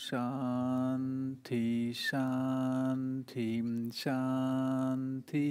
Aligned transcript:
Shanti, 0.00 1.92
Shanti, 1.94 3.62
Shanti. 3.92 5.44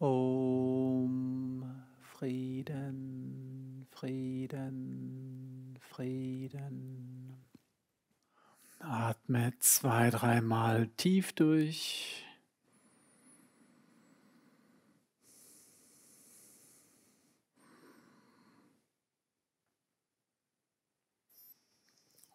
Om 0.00 1.64
Frieden, 2.02 3.86
Frieden, 3.92 5.78
Frieden. 5.80 7.36
Atme 8.80 9.52
zwei, 9.60 10.10
dreimal 10.10 10.88
tief 10.96 11.32
durch. 11.34 12.27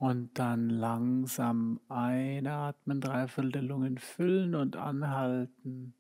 Und 0.04 0.38
dann 0.38 0.70
langsam 0.70 1.80
einatmen, 1.88 3.00
dreiviertel 3.00 3.54
der 3.54 3.62
Lungen 3.62 3.98
füllen 3.98 4.54
und 4.54 4.76
anhalten. 4.76 5.94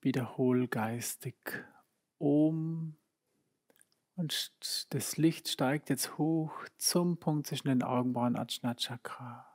Wiederhol 0.00 0.66
geistig 0.66 1.36
Om. 2.18 2.96
Und 4.16 4.52
das 4.92 5.16
Licht 5.16 5.46
steigt 5.46 5.88
jetzt 5.88 6.18
hoch 6.18 6.52
zum 6.78 7.16
Punkt 7.18 7.46
zwischen 7.46 7.68
den 7.68 7.84
Augenbrauen 7.84 8.34
Ajna 8.34 8.74
Chakra. 8.74 9.46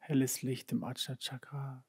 Helles 0.00 0.42
Licht 0.42 0.72
im 0.72 0.82
Ajna 0.82 1.14
Chakra. 1.20 1.84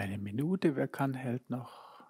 Eine 0.00 0.16
Minute, 0.16 0.76
wer 0.76 0.88
kann, 0.88 1.12
hält 1.12 1.50
noch. 1.50 2.02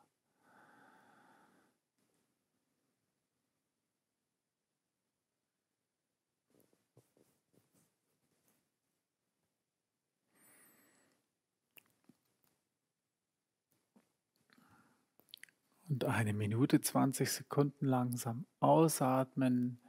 Und 15.88 16.04
eine 16.04 16.32
Minute, 16.32 16.80
20 16.80 17.28
Sekunden 17.28 17.86
langsam 17.86 18.46
ausatmen. 18.60 19.80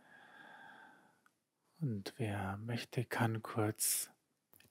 Und 1.79 2.15
wer 2.17 2.57
möchte, 2.57 3.05
kann 3.05 3.43
kurz 3.43 4.09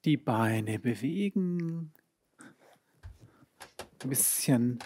die 0.05 0.17
Beine 0.17 0.81
bewegen, 0.81 1.93
ein 4.05 4.09
bisschen 4.09 4.79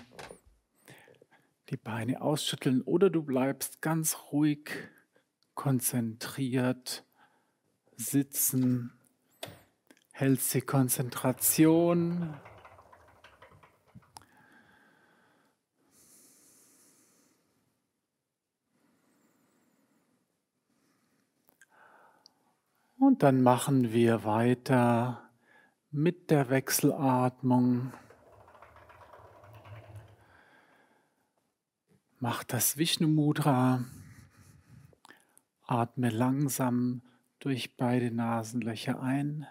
die 1.71 1.77
Beine 1.77 2.21
ausschütteln 2.21 2.83
oder 2.83 3.11
du 3.11 3.23
bleibst 3.23 3.81
ganz 3.81 4.17
ruhig, 4.33 4.71
konzentriert 5.55 7.05
sitzen, 7.97 8.93
hältst 10.13 10.55
die 10.55 10.61
Konzentration. 10.61 12.35
Und 22.99 23.23
dann 23.23 23.43
machen 23.43 23.93
wir 23.93 24.25
weiter 24.25 25.31
mit 25.91 26.31
der 26.31 26.49
Wechselatmung. 26.49 27.93
Mach 32.27 32.43
das 32.43 32.79
Vishnu 32.79 33.07
Mudra. 33.07 33.85
Atme 35.67 36.09
langsam 36.09 37.03
durch 37.39 37.77
beide 37.77 38.11
Nasenlöcher 38.11 38.99
ein. 39.03 39.47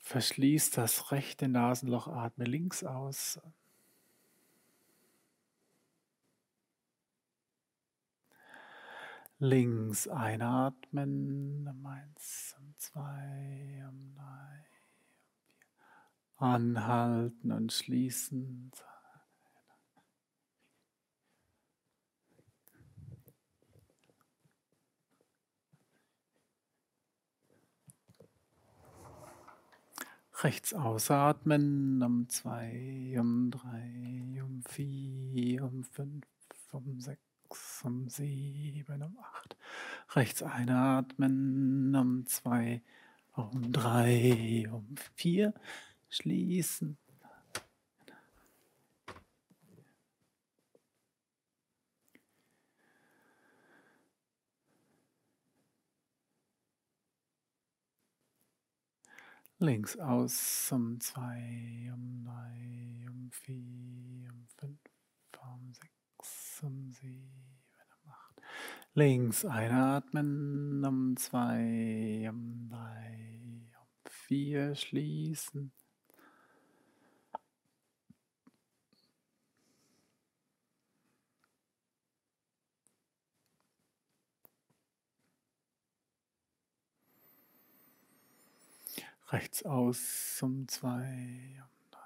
Verschließ 0.00 0.70
das 0.72 1.12
rechte 1.12 1.48
Nasenloch, 1.48 2.08
atme 2.08 2.44
links 2.44 2.84
aus. 2.84 3.40
Links 9.38 10.08
einatmen, 10.08 11.66
eins 11.86 12.54
zwei 12.76 13.82
drei, 14.14 14.66
vier. 14.68 14.86
Anhalten 16.36 17.50
und 17.50 17.72
schließen. 17.72 18.72
Rechts 30.42 30.74
ausatmen, 30.74 32.02
um 32.02 32.28
zwei, 32.28 33.16
um 33.18 33.50
drei, 33.50 34.42
um 34.42 34.62
vier, 34.68 35.64
um 35.64 35.82
fünf, 35.82 36.26
um 36.72 37.00
sechs, 37.00 37.82
um 37.82 38.06
sieben, 38.10 39.02
um 39.02 39.16
acht. 39.18 39.56
Rechts 40.14 40.42
einatmen, 40.42 41.94
um 41.96 42.26
zwei, 42.26 42.82
um 43.32 43.72
drei, 43.72 44.68
um 44.70 44.94
vier. 45.14 45.54
Schließen. 46.10 46.98
Links 59.58 59.96
aus 59.96 60.70
um 60.70 61.00
zwei, 61.00 61.90
um 61.94 62.22
drei, 62.22 63.06
um 63.08 63.30
vier, 63.32 64.30
um 64.30 64.46
fünf, 64.58 64.78
um 65.40 65.72
sechs, 65.72 66.62
um 66.62 66.92
sieben, 66.92 67.62
um 68.04 68.10
acht. 68.12 68.42
Links 68.92 69.46
einatmen, 69.46 70.84
um 70.84 71.16
zwei, 71.16 72.28
um 72.28 72.68
drei, 72.68 73.72
um 73.80 74.10
vier, 74.10 74.74
schließen. 74.74 75.72
Rechts 89.28 89.64
aus 89.64 90.40
um 90.40 90.68
zwei, 90.68 91.60
um 91.60 91.90
drei. 91.90 92.00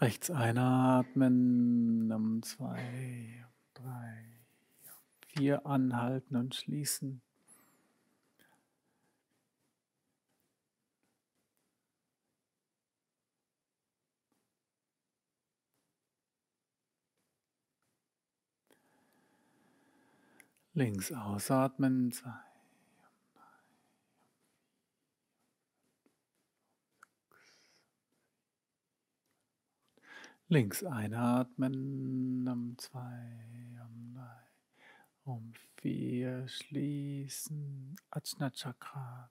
Rechts 0.00 0.30
einatmen, 0.32 2.10
um 2.10 2.42
zwei, 2.42 3.46
um 3.46 3.82
drei, 3.84 4.40
um 4.82 5.28
vier 5.28 5.64
anhalten 5.66 6.34
und 6.34 6.56
schließen. 6.56 7.22
Links 20.74 21.12
ausatmen. 21.12 22.12
Zwei, 22.12 22.32
Links 30.48 30.84
einatmen, 30.84 32.46
um 32.46 32.76
zwei, 32.76 33.80
um 33.86 34.14
drei, 34.14 34.42
um 35.24 35.52
4 35.76 36.46
schließen, 36.46 37.96
Ajna 38.10 38.50
Chakra. 38.50 39.30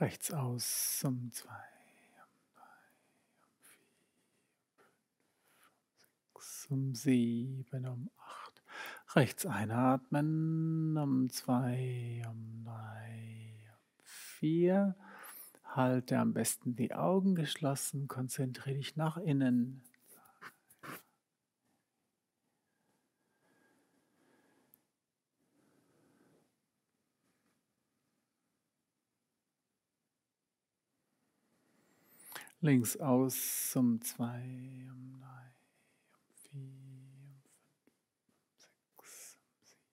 Rechts 0.00 0.32
aus 0.32 1.02
um 1.04 1.32
2, 1.32 1.48
um 1.48 1.56
3, 2.54 2.62
um 3.42 3.56
4, 3.64 3.80
um 6.70 6.94
5, 6.94 6.94
um 6.94 6.94
6, 6.94 7.66
um 7.74 7.74
7, 7.74 7.86
um 7.86 8.10
8. 8.16 8.62
Rechts 9.16 9.44
einatmen, 9.44 10.96
um 10.96 11.28
2, 11.28 12.22
um 12.30 12.64
3, 12.64 13.72
um 13.72 14.04
4. 14.04 14.94
Halte 15.64 16.18
am 16.18 16.32
besten 16.32 16.76
die 16.76 16.94
Augen 16.94 17.34
geschlossen, 17.34 18.06
konzentriere 18.06 18.76
dich 18.76 18.94
nach 18.94 19.16
innen. 19.16 19.82
Links 32.60 32.96
aus 32.96 33.76
um 33.76 34.00
zwei, 34.00 34.88
um 34.90 35.12
drei, 35.12 35.54
um 36.12 36.34
vier, 36.50 36.72
um 37.22 37.40
fünf, 37.44 38.26
um 38.26 38.58
sechs, 38.58 39.38
um 39.38 39.64
sieben. 39.64 39.86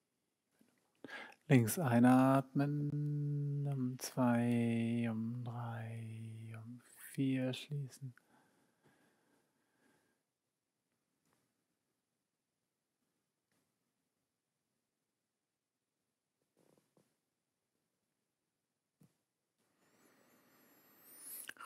Links 1.48 1.78
einatmen, 1.78 3.68
um 3.68 4.00
zwei, 4.00 5.08
um 5.12 5.44
drei, 5.44 6.56
um 6.58 6.82
vier 7.14 7.54
schließen. 7.54 8.16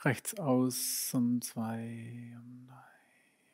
Rechts 0.02 0.38
aus 0.38 1.12
um 1.12 1.42
zwei, 1.42 2.34
um 2.38 2.66
drei, 2.66 2.74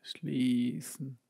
schließen. 0.00 1.21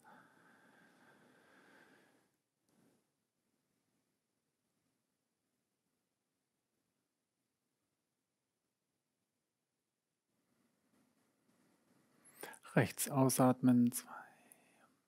Rechts 12.74 13.10
ausatmen. 13.10 13.92
Zwei, 13.92 14.08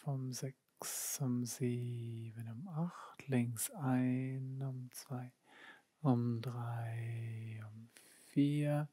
um 0.05 0.33
sechs, 0.33 1.21
um 1.21 1.45
sieben, 1.45 2.49
um 2.50 2.69
acht. 2.69 3.29
Links 3.29 3.71
ein, 3.73 4.62
um 4.62 4.88
zwei, 4.93 5.31
um 6.00 6.41
drei, 6.41 7.61
um 7.62 7.91
vier. 8.29 8.88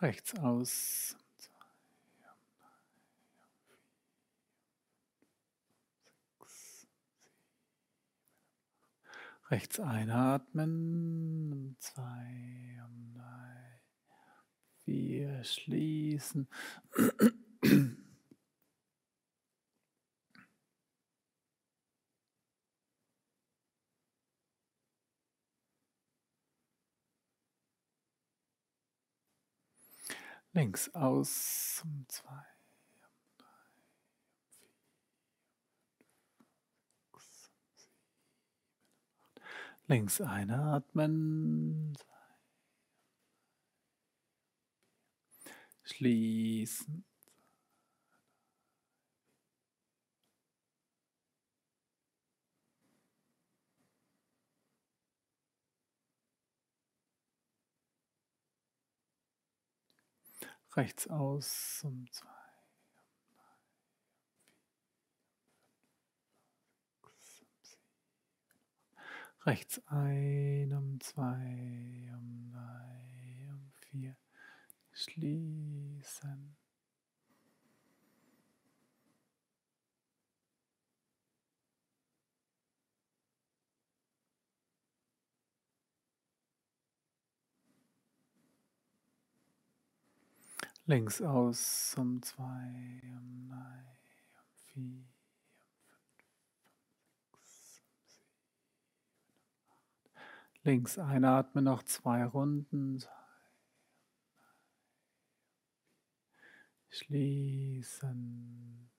Rechts 0.00 0.34
aus. 0.38 1.16
Rechts 9.50 9.78
einatmen, 9.78 11.76
zwei, 11.78 12.82
drei, 13.12 13.80
vier, 14.84 15.44
schließen. 15.44 16.48
Links 30.54 30.88
aus 30.94 31.82
um 31.84 32.06
zwei. 32.06 32.30
Um 32.30 33.00
drei, 33.38 33.48
um 33.74 33.82
vier, 34.52 34.70
sechs, 37.18 37.50
sieben, 37.74 37.90
Links 39.88 40.20
einatmen. 40.20 41.96
Zwei, 41.96 42.14
Schließen. 45.82 47.04
Rechts 60.76 61.06
aus 61.06 61.82
um 61.84 62.10
zwei. 62.10 62.28
Rechts 69.46 69.80
ein, 69.86 70.72
um 70.72 70.98
zwei, 71.00 72.10
um 72.16 72.50
drei, 72.50 73.48
um 73.50 73.70
vier. 73.76 74.16
Schließen. 74.92 76.56
Links 90.86 91.22
aus 91.22 91.94
um 91.96 92.20
zwei, 92.20 93.00
um 93.16 93.48
drei, 93.48 93.96
um 94.36 94.44
vier. 94.66 95.02
Links 100.62 100.98
einatmen, 100.98 101.64
noch 101.64 101.84
zwei 101.84 102.22
Runden. 102.24 103.02
Schließen. 106.90 108.90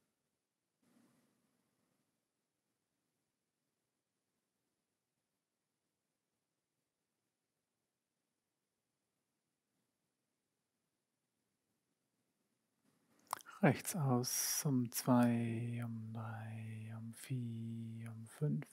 Rechts 13.66 13.96
aus 13.96 14.64
um 14.68 14.92
zwei, 14.92 15.82
um 15.84 16.14
drei, 16.14 16.94
um 17.00 17.12
vier, 17.16 18.12
um 18.12 18.28
fünf, 18.28 18.68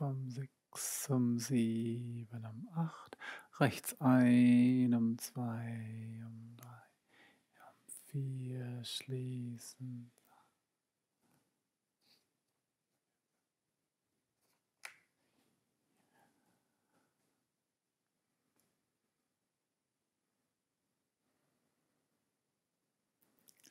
um 0.00 0.28
sechs 0.28 1.08
um 1.08 1.38
sieben, 1.38 2.44
um 2.44 2.68
acht, 2.74 3.16
rechts 3.58 3.98
ein, 4.02 4.92
um 4.92 5.16
zwei, 5.16 6.22
um 6.26 6.56
drei, 6.58 6.82
um 7.70 7.88
vier, 8.10 8.84
schließen. 8.84 10.12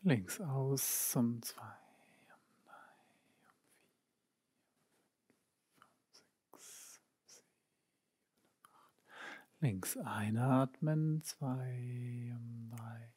Links 0.05 0.41
aus 0.41 1.15
um 1.15 1.41
zwei. 1.41 1.63
Links 9.61 9.95
einatmen, 9.95 11.23
zwei, 11.23 12.35
um 12.35 12.69
drei, 12.75 13.13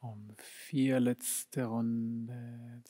um 0.00 0.34
vier, 0.38 0.98
letzte 0.98 1.66
Runde. 1.66 2.82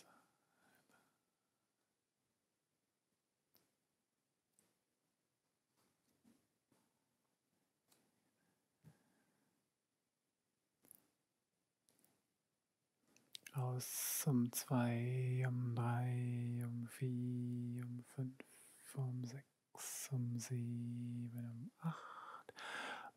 Aus 13.59 14.25
um 14.29 14.53
zwei, 14.53 15.45
um 15.49 15.75
drei, 15.75 16.61
um 16.65 16.87
vier, 16.87 17.85
um 17.85 18.05
fünf, 18.15 18.95
um 18.95 19.25
sechs, 19.25 20.09
um 20.13 20.39
sieben, 20.39 21.33
um 21.35 21.71
acht. 21.81 22.55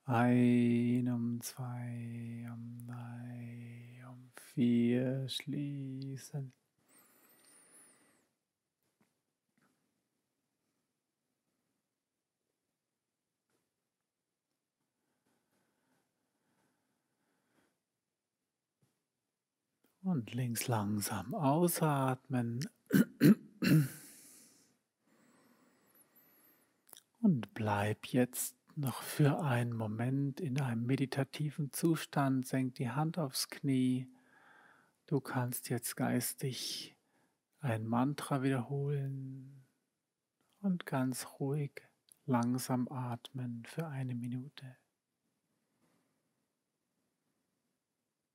Ein, 0.05 1.07
um 1.10 1.39
zwei, 1.41 2.50
um 2.51 2.88
drei, 2.88 4.03
um 4.10 4.31
vier, 4.36 5.29
schließen. 5.29 6.51
Und 20.11 20.33
links 20.33 20.67
langsam 20.67 21.33
ausatmen. 21.33 22.67
Und 27.21 27.53
bleib 27.53 28.07
jetzt 28.07 28.57
noch 28.75 29.03
für 29.03 29.41
einen 29.41 29.71
Moment 29.71 30.41
in 30.41 30.59
einem 30.59 30.85
meditativen 30.85 31.71
Zustand. 31.71 32.45
Senk 32.45 32.75
die 32.75 32.89
Hand 32.89 33.17
aufs 33.19 33.47
Knie. 33.47 34.09
Du 35.05 35.21
kannst 35.21 35.69
jetzt 35.69 35.95
geistig 35.95 36.97
ein 37.61 37.87
Mantra 37.87 38.43
wiederholen 38.43 39.63
und 40.59 40.85
ganz 40.85 41.25
ruhig 41.39 41.71
langsam 42.25 42.89
atmen 42.89 43.63
für 43.65 43.87
eine 43.87 44.15
Minute. 44.15 44.75